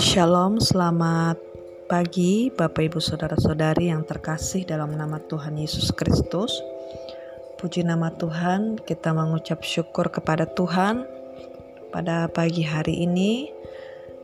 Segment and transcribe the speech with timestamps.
[0.00, 1.36] Shalom, selamat
[1.84, 6.64] pagi Bapak Ibu Saudara-saudari yang terkasih dalam nama Tuhan Yesus Kristus.
[7.60, 11.04] Puji nama Tuhan, kita mengucap syukur kepada Tuhan
[11.92, 13.52] pada pagi hari ini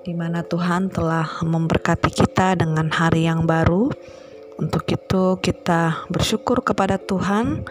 [0.01, 3.93] di mana Tuhan telah memberkati kita dengan hari yang baru.
[4.57, 7.69] Untuk itu kita bersyukur kepada Tuhan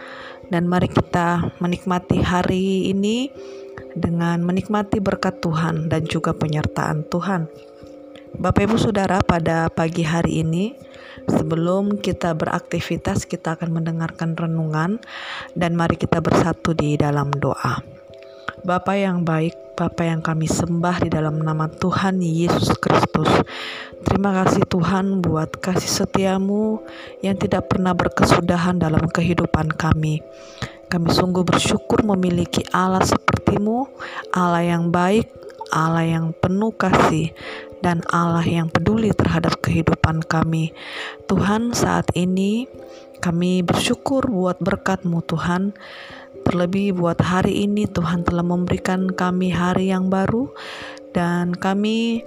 [0.50, 3.30] dan mari kita menikmati hari ini
[3.94, 7.46] dengan menikmati berkat Tuhan dan juga penyertaan Tuhan.
[8.30, 10.74] Bapak Ibu Saudara, pada pagi hari ini
[11.26, 15.02] sebelum kita beraktivitas kita akan mendengarkan renungan
[15.58, 17.82] dan mari kita bersatu di dalam doa.
[18.60, 23.30] Bapa yang baik, Bapa yang kami sembah di dalam nama Tuhan Yesus Kristus.
[24.00, 26.80] Terima kasih Tuhan buat kasih setiamu
[27.20, 30.24] yang tidak pernah berkesudahan dalam kehidupan kami.
[30.88, 33.86] Kami sungguh bersyukur memiliki Allah sepertimu,
[34.32, 35.28] Allah yang baik,
[35.68, 37.30] Allah yang penuh kasih,
[37.84, 40.72] dan Allah yang peduli terhadap kehidupan kami.
[41.28, 42.68] Tuhan saat ini
[43.20, 45.76] kami bersyukur buat berkat-Mu Tuhan.
[46.40, 50.48] Terlebih buat hari ini Tuhan telah memberikan kami hari yang baru
[51.12, 52.24] dan kami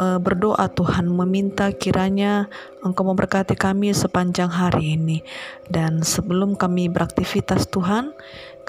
[0.00, 2.48] e, berdoa Tuhan meminta kiranya
[2.80, 5.20] Engkau memberkati kami sepanjang hari ini
[5.68, 8.16] dan sebelum kami beraktivitas Tuhan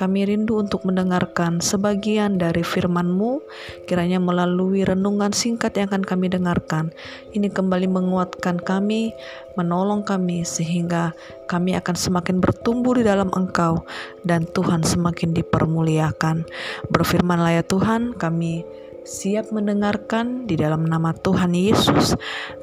[0.01, 3.43] kami rindu untuk mendengarkan sebagian dari firman-Mu,
[3.85, 6.89] kiranya melalui renungan singkat yang akan kami dengarkan.
[7.35, 9.13] Ini kembali menguatkan kami,
[9.59, 11.13] menolong kami, sehingga
[11.45, 13.85] kami akan semakin bertumbuh di dalam Engkau,
[14.25, 16.49] dan Tuhan semakin dipermuliakan.
[16.89, 18.65] Berfirmanlah ya Tuhan, kami
[19.01, 22.13] siap mendengarkan di dalam nama Tuhan Yesus.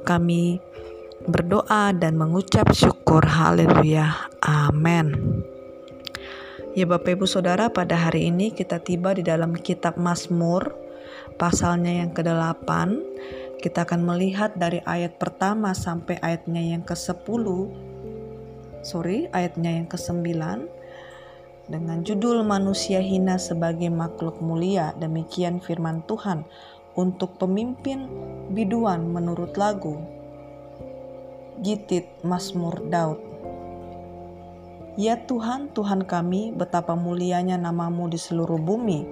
[0.06, 0.62] Kami
[1.26, 3.26] berdoa dan mengucap syukur.
[3.26, 4.30] Haleluya.
[4.42, 5.42] Amin.
[6.78, 10.78] Ya Bapak Ibu Saudara, pada hari ini kita tiba di dalam kitab Mazmur,
[11.34, 12.70] pasalnya yang ke-8.
[13.58, 17.44] Kita akan melihat dari ayat pertama sampai ayatnya yang ke-10.
[18.86, 20.77] Sorry, ayatnya yang ke-9
[21.68, 24.96] dengan judul manusia hina sebagai makhluk mulia.
[24.96, 26.48] Demikian firman Tuhan
[26.96, 28.08] untuk pemimpin
[28.50, 30.00] biduan menurut lagu
[31.60, 33.20] Gitit Mazmur Daud.
[34.98, 39.06] Ya Tuhan, Tuhan kami, betapa mulianya namamu di seluruh bumi.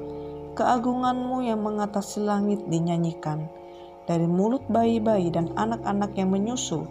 [0.58, 3.46] Keagunganmu yang mengatasi langit dinyanyikan.
[4.10, 6.90] Dari mulut bayi-bayi dan anak-anak yang menyusu,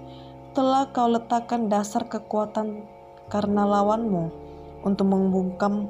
[0.55, 2.87] telah kau letakkan dasar kekuatan
[3.27, 4.44] karena lawanmu
[4.85, 5.89] untuk membungkam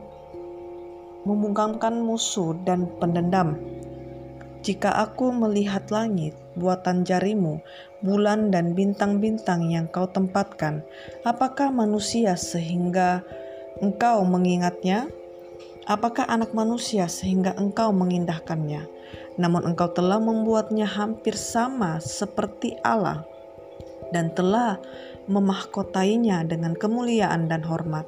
[1.25, 3.57] membungkamkan musuh dan pendendam.
[4.65, 7.61] Jika aku melihat langit, buatan jarimu,
[8.01, 10.81] bulan dan bintang-bintang yang kau tempatkan,
[11.21, 13.21] apakah manusia sehingga
[13.77, 15.05] engkau mengingatnya?
[15.85, 18.89] Apakah anak manusia sehingga engkau mengindahkannya?
[19.37, 23.21] Namun engkau telah membuatnya hampir sama seperti Allah
[24.09, 24.81] dan telah
[25.29, 28.05] memahkotainya dengan kemuliaan dan hormat.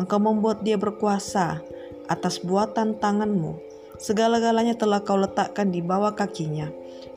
[0.00, 1.60] Engkau membuat dia berkuasa
[2.08, 3.72] atas buatan tanganmu
[4.02, 6.66] Segala-galanya telah kau letakkan di bawah kakinya,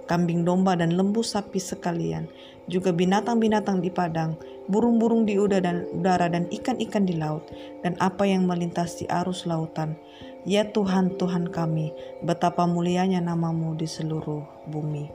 [0.06, 2.30] kambing domba dan lembu sapi sekalian,
[2.69, 4.38] juga binatang-binatang di padang,
[4.69, 7.41] burung-burung di udara dan ikan-ikan di laut,
[7.81, 9.97] dan apa yang melintasi arus lautan.
[10.46, 11.90] Ya Tuhan, Tuhan kami,
[12.22, 15.09] betapa mulianya namamu di seluruh bumi.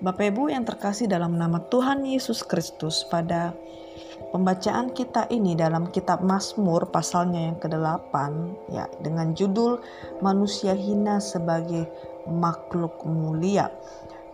[0.00, 3.52] Bapak Ibu yang terkasih dalam nama Tuhan Yesus Kristus pada
[4.26, 8.14] Pembacaan kita ini dalam kitab Mazmur pasalnya yang ke-8
[8.74, 9.78] ya dengan judul
[10.18, 11.86] manusia hina sebagai
[12.26, 13.70] makhluk mulia.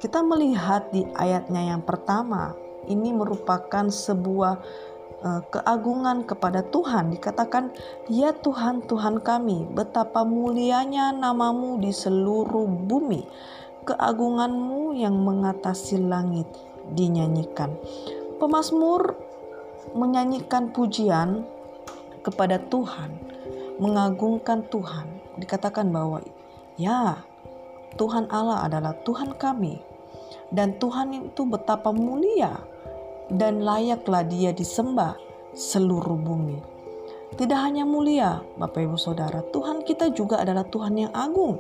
[0.00, 2.56] Kita melihat di ayatnya yang pertama
[2.88, 4.54] ini merupakan sebuah
[5.22, 7.70] uh, keagungan kepada Tuhan dikatakan
[8.10, 13.22] ya Tuhan Tuhan kami betapa mulianya namamu di seluruh bumi
[13.86, 16.46] keagunganmu yang mengatasi langit
[16.94, 17.74] dinyanyikan.
[18.42, 19.21] Pemasmur
[19.90, 21.42] menyanyikan pujian
[22.22, 23.10] kepada Tuhan,
[23.82, 25.06] mengagungkan Tuhan,
[25.42, 26.22] dikatakan bahwa
[26.78, 27.26] ya,
[27.98, 29.82] Tuhan Allah adalah Tuhan kami
[30.54, 32.56] dan Tuhan itu betapa mulia
[33.32, 35.16] dan layaklah dia disembah
[35.52, 36.60] seluruh bumi.
[37.32, 41.56] Tidak hanya mulia, Bapak Ibu Saudara, Tuhan kita juga adalah Tuhan yang agung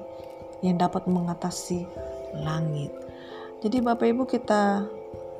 [0.60, 1.88] yang dapat mengatasi
[2.44, 2.92] langit.
[3.64, 4.84] Jadi Bapak Ibu kita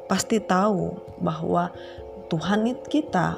[0.09, 1.69] pasti tahu bahwa
[2.33, 3.37] Tuhan kita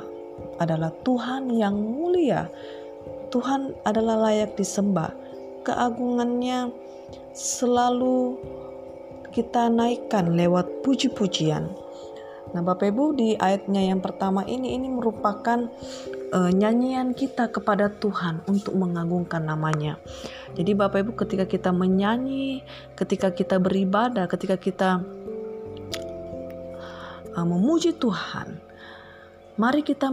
[0.62, 2.46] adalah Tuhan yang mulia.
[3.34, 5.10] Tuhan adalah layak disembah.
[5.66, 6.70] Keagungannya
[7.34, 8.38] selalu
[9.34, 11.74] kita naikkan lewat puji-pujian.
[12.54, 15.66] Nah, Bapak Ibu di ayatnya yang pertama ini ini merupakan
[16.30, 19.98] uh, nyanyian kita kepada Tuhan untuk mengagungkan namanya.
[20.54, 22.62] Jadi Bapak Ibu ketika kita menyanyi,
[22.94, 25.02] ketika kita beribadah, ketika kita
[27.34, 28.63] uh, memuji Tuhan,
[29.56, 30.10] mari kita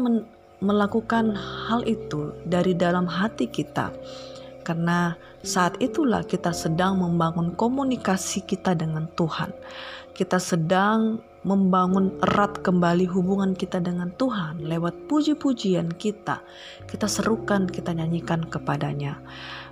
[0.61, 3.89] melakukan hal itu dari dalam hati kita.
[4.61, 9.49] Karena saat itulah kita sedang membangun komunikasi kita dengan Tuhan.
[10.13, 16.45] Kita sedang membangun erat kembali hubungan kita dengan Tuhan lewat puji-pujian kita.
[16.85, 19.17] Kita serukan, kita nyanyikan kepadanya.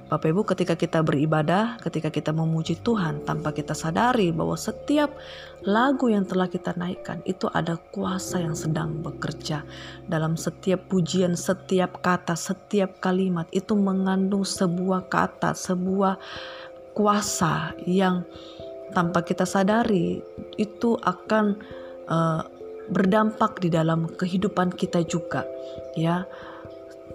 [0.10, 5.14] Bapak Ibu ketika kita beribadah, ketika kita memuji Tuhan tanpa kita sadari bahwa setiap
[5.62, 9.62] lagu yang telah kita naikkan itu ada kuasa yang sedang bekerja.
[10.10, 16.18] Dalam setiap pujian, setiap kata, setiap kalimat itu mengandung sebuah kata, sebuah
[16.98, 18.26] kuasa yang
[18.98, 20.26] tanpa kita sadari
[20.58, 21.54] itu akan
[22.10, 22.42] uh,
[22.90, 25.46] berdampak di dalam kehidupan kita juga
[25.94, 26.26] ya.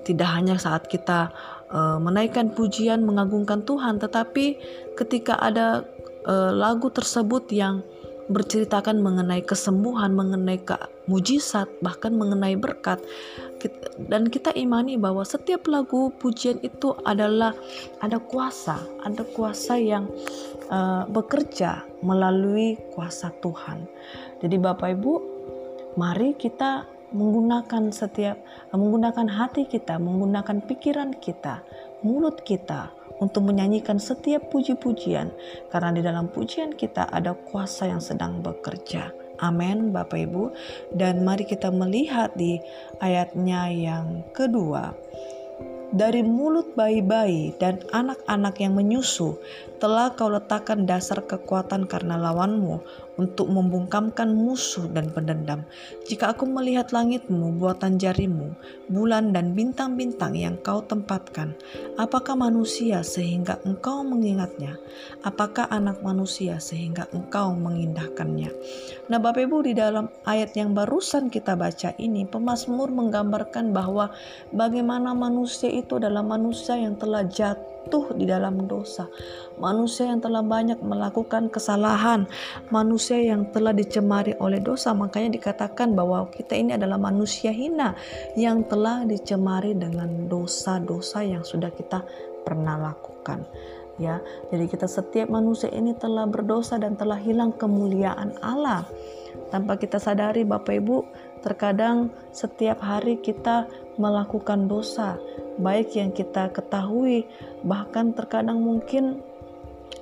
[0.04, 1.32] Tidak hanya saat kita
[1.70, 4.58] uh, menaikkan pujian mengagungkan Tuhan tetapi
[4.98, 5.86] ketika ada
[6.26, 7.84] uh, lagu tersebut yang
[8.28, 10.56] berceritakan mengenai kesembuhan, mengenai
[11.04, 13.00] mujizat, bahkan mengenai berkat.
[13.96, 17.56] Dan kita imani bahwa setiap lagu pujian itu adalah
[18.00, 20.08] ada kuasa, ada kuasa yang
[20.68, 23.88] uh, bekerja melalui kuasa Tuhan.
[24.44, 25.12] Jadi Bapak Ibu,
[25.96, 26.84] mari kita
[27.14, 28.36] menggunakan setiap
[28.74, 31.62] menggunakan hati kita, menggunakan pikiran kita,
[32.02, 32.90] mulut kita
[33.22, 35.30] untuk menyanyikan setiap puji-pujian.
[35.70, 39.14] Karena di dalam pujian kita ada kuasa yang sedang bekerja.
[39.38, 40.50] Amin Bapak Ibu.
[40.94, 42.58] Dan mari kita melihat di
[42.98, 44.94] ayatnya yang kedua.
[45.94, 49.38] Dari mulut bayi-bayi dan anak-anak yang menyusu
[49.78, 52.82] telah kau letakkan dasar kekuatan karena lawanmu
[53.14, 55.62] untuk membungkamkan musuh dan pendendam.
[56.06, 58.54] Jika aku melihat langitmu, buatan jarimu,
[58.90, 61.54] bulan dan bintang-bintang yang kau tempatkan,
[61.98, 64.78] apakah manusia sehingga engkau mengingatnya?
[65.22, 68.50] Apakah anak manusia sehingga engkau mengindahkannya?
[69.10, 74.10] Nah Bapak Ibu di dalam ayat yang barusan kita baca ini, pemazmur menggambarkan bahwa
[74.50, 79.12] bagaimana manusia itu adalah manusia yang telah jatuh jatuh di dalam dosa,
[79.60, 82.24] manusia yang telah banyak melakukan kesalahan,
[82.72, 84.96] manusia yang telah dicemari oleh dosa.
[84.96, 87.92] Makanya dikatakan bahwa kita ini adalah manusia hina
[88.40, 92.00] yang telah dicemari dengan dosa-dosa yang sudah kita
[92.40, 93.44] pernah lakukan.
[93.94, 94.18] Ya,
[94.50, 98.82] jadi kita setiap manusia ini telah berdosa dan telah hilang kemuliaan Allah.
[99.54, 101.06] Tanpa kita sadari Bapak Ibu,
[101.46, 105.14] terkadang setiap hari kita melakukan dosa
[105.58, 107.26] baik yang kita ketahui,
[107.62, 109.22] bahkan terkadang mungkin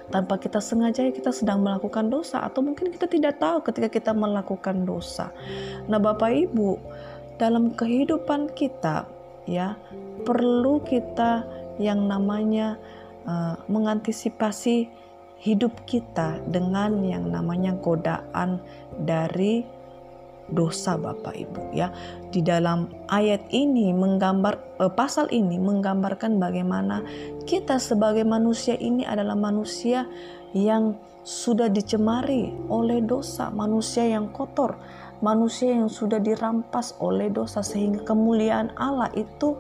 [0.08, 4.84] tanpa kita sengaja kita sedang melakukan dosa atau mungkin kita tidak tahu ketika kita melakukan
[4.84, 5.32] dosa.
[5.88, 6.76] Nah, Bapak Ibu,
[7.40, 9.08] dalam kehidupan kita
[9.48, 9.74] ya
[10.22, 11.42] perlu kita
[11.80, 12.76] yang namanya
[13.26, 14.88] uh, mengantisipasi
[15.42, 18.62] hidup kita dengan yang namanya godaan
[19.02, 19.66] dari
[20.52, 21.90] dosa Bapak Ibu ya.
[22.30, 27.02] Di dalam ayat ini menggambar eh, pasal ini menggambarkan bagaimana
[27.48, 30.06] kita sebagai manusia ini adalah manusia
[30.54, 34.78] yang sudah dicemari oleh dosa, manusia yang kotor,
[35.22, 39.54] manusia yang sudah dirampas oleh dosa sehingga kemuliaan Allah itu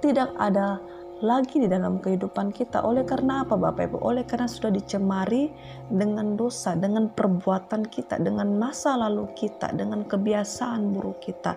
[0.00, 0.80] tidak ada
[1.22, 2.82] lagi di dalam kehidupan kita.
[2.82, 3.98] Oleh karena apa Bapak Ibu?
[4.02, 5.48] Oleh karena sudah dicemari
[5.86, 11.56] dengan dosa, dengan perbuatan kita, dengan masa lalu kita, dengan kebiasaan buruk kita.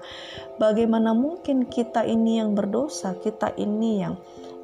[0.61, 4.15] Bagaimana mungkin kita ini yang berdosa, kita ini yang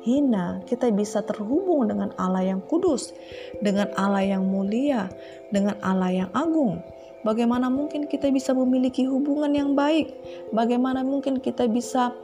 [0.06, 3.14] hina, kita bisa terhubung dengan Allah yang kudus,
[3.62, 5.10] dengan Allah yang mulia,
[5.50, 6.82] dengan Allah yang agung.
[7.22, 10.10] Bagaimana mungkin kita bisa memiliki hubungan yang baik?
[10.50, 12.18] Bagaimana mungkin kita bisa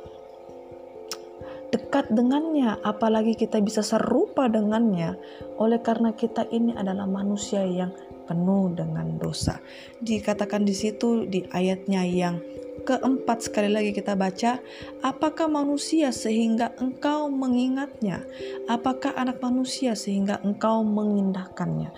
[1.71, 5.19] dekat dengannya, apalagi kita bisa serupa dengannya,
[5.59, 7.91] oleh karena kita ini adalah manusia yang
[8.27, 9.59] penuh dengan dosa.
[10.03, 12.39] Dikatakan di situ di ayatnya yang
[12.83, 14.63] keempat sekali lagi kita baca,
[15.03, 18.23] apakah manusia sehingga engkau mengingatnya?
[18.71, 21.91] Apakah anak manusia sehingga engkau mengindahkannya?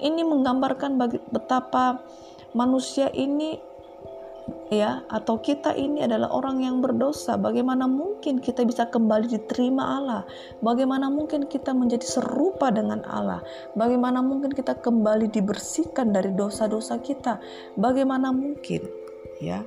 [0.00, 1.00] Ini menggambarkan
[1.32, 2.04] betapa
[2.52, 3.56] manusia ini
[4.72, 10.22] ya atau kita ini adalah orang yang berdosa bagaimana mungkin kita bisa kembali diterima Allah?
[10.64, 13.44] Bagaimana mungkin kita menjadi serupa dengan Allah?
[13.76, 17.40] Bagaimana mungkin kita kembali dibersihkan dari dosa-dosa kita?
[17.76, 18.84] Bagaimana mungkin?
[19.42, 19.66] Ya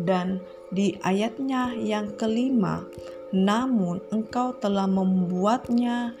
[0.00, 0.40] dan
[0.72, 2.84] di ayatnya yang kelima
[3.32, 6.16] namun engkau telah membuatnya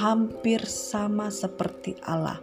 [0.00, 2.40] hampir sama seperti Allah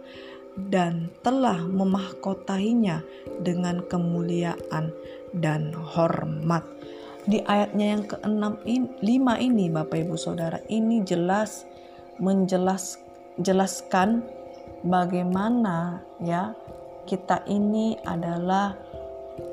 [0.56, 3.00] dan telah memahkotainya
[3.40, 4.92] dengan kemuliaan
[5.32, 6.64] dan hormat.
[7.22, 8.88] Di ayatnya yang ke-6 ini,
[9.22, 11.64] 5 ini Bapak Ibu Saudara, ini jelas
[12.18, 12.98] menjelas
[13.40, 14.26] jelaskan
[14.84, 16.52] bagaimana ya
[17.06, 18.76] kita ini adalah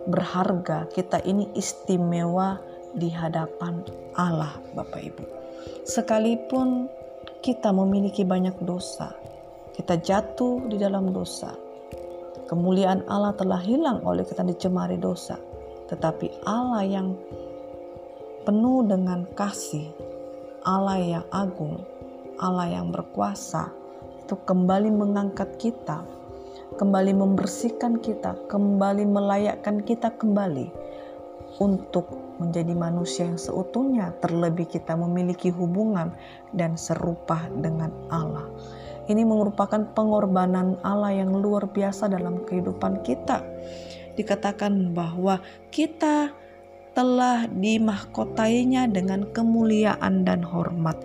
[0.10, 2.60] berharga, kita ini istimewa
[2.98, 3.86] di hadapan
[4.18, 5.24] Allah Bapak Ibu.
[5.86, 6.90] Sekalipun
[7.40, 9.14] kita memiliki banyak dosa,
[9.80, 11.56] kita jatuh di dalam dosa.
[12.52, 15.40] Kemuliaan Allah telah hilang oleh kita dicemari dosa.
[15.88, 17.16] Tetapi Allah yang
[18.44, 19.88] penuh dengan kasih,
[20.68, 21.80] Allah yang agung,
[22.44, 23.72] Allah yang berkuasa,
[24.20, 26.04] itu kembali mengangkat kita,
[26.76, 30.68] kembali membersihkan kita, kembali melayakkan kita kembali
[31.64, 36.12] untuk menjadi manusia yang seutuhnya, terlebih kita memiliki hubungan
[36.52, 38.46] dan serupa dengan Allah.
[39.10, 43.42] Ini merupakan pengorbanan Allah yang luar biasa dalam kehidupan kita.
[44.14, 45.42] Dikatakan bahwa
[45.74, 46.30] kita
[46.94, 51.02] telah dimahkotainya dengan kemuliaan dan hormat.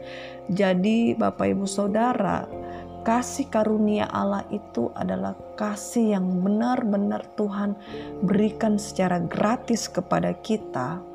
[0.53, 2.45] Jadi, Bapak Ibu Saudara,
[3.09, 7.73] kasih karunia Allah itu adalah kasih yang benar-benar Tuhan
[8.21, 11.14] berikan secara gratis kepada kita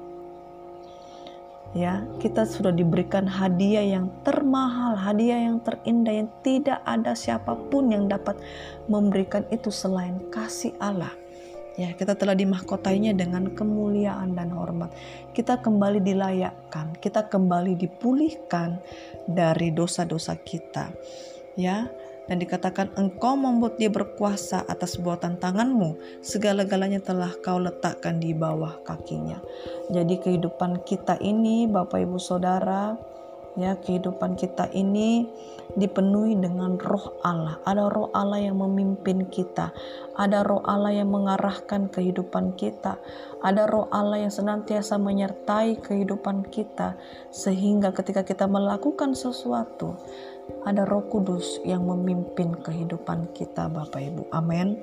[1.78, 7.94] ya kita sudah diberikan hadiah yang termahal, hadiah yang terindah yang tidak ada siapa pun
[7.94, 8.38] yang dapat
[8.90, 11.14] memberikan itu selain kasih Allah.
[11.80, 14.92] Ya, kita telah dimahkotainya dengan kemuliaan dan hormat.
[15.32, 18.84] Kita kembali dilayakkan, kita kembali dipulihkan
[19.24, 20.92] dari dosa-dosa kita.
[21.56, 21.88] Ya,
[22.29, 25.98] dan dikatakan engkau membuat dia berkuasa atas buatan tanganmu.
[26.21, 29.41] Segala-galanya telah kau letakkan di bawah kakinya.
[29.89, 32.93] Jadi kehidupan kita ini Bapak Ibu Saudara
[33.57, 35.27] ya kehidupan kita ini
[35.75, 37.62] dipenuhi dengan roh Allah.
[37.65, 39.69] Ada roh Allah yang memimpin kita.
[40.17, 42.98] Ada roh Allah yang mengarahkan kehidupan kita.
[43.43, 46.98] Ada roh Allah yang senantiasa menyertai kehidupan kita.
[47.29, 50.00] Sehingga ketika kita melakukan sesuatu
[50.65, 54.29] ada Roh Kudus yang memimpin kehidupan kita Bapak Ibu.
[54.34, 54.82] Amin.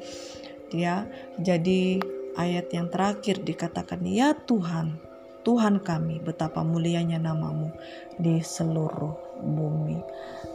[0.74, 1.06] Ya,
[1.38, 2.02] jadi
[2.34, 4.98] ayat yang terakhir dikatakan ya Tuhan,
[5.46, 7.70] Tuhan kami betapa mulianya namamu
[8.18, 10.02] di seluruh bumi.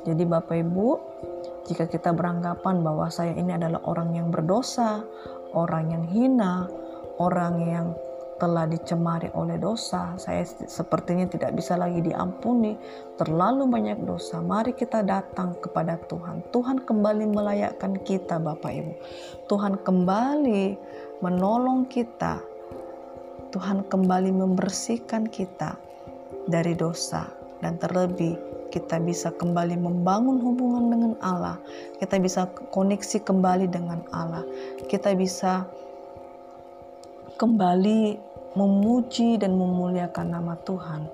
[0.04, 0.88] Jadi Bapak Ibu,
[1.72, 5.06] jika kita beranggapan bahwa saya ini adalah orang yang berdosa,
[5.56, 6.68] orang yang hina,
[7.22, 7.88] orang yang
[8.42, 12.74] telah dicemari oleh dosa, saya sepertinya tidak bisa lagi diampuni,
[13.22, 14.42] terlalu banyak dosa.
[14.42, 16.42] Mari kita datang kepada Tuhan.
[16.50, 18.94] Tuhan kembali melayakkan kita, Bapak Ibu.
[19.46, 20.74] Tuhan kembali
[21.22, 22.42] menolong kita.
[23.54, 25.78] Tuhan kembali membersihkan kita
[26.50, 27.30] dari dosa
[27.62, 28.42] dan terlebih
[28.74, 31.62] kita bisa kembali membangun hubungan dengan Allah.
[32.02, 34.42] Kita bisa koneksi kembali dengan Allah.
[34.90, 35.68] Kita bisa
[37.36, 41.08] kembali memuji dan memuliakan nama Tuhan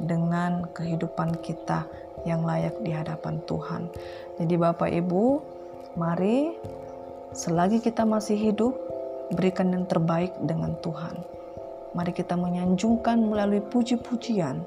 [0.00, 1.84] dengan kehidupan kita
[2.28, 3.88] yang layak di hadapan Tuhan.
[4.38, 5.24] Jadi Bapak Ibu,
[5.96, 6.52] mari
[7.32, 8.76] selagi kita masih hidup,
[9.32, 11.16] berikan yang terbaik dengan Tuhan.
[11.92, 14.64] Mari kita menyanjungkan melalui puji-pujian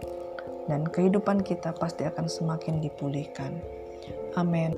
[0.70, 3.58] dan kehidupan kita pasti akan semakin dipulihkan.
[4.38, 4.74] Amin.